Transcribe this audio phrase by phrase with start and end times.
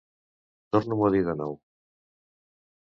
[0.77, 1.55] Torna-m'ho a dir de nou.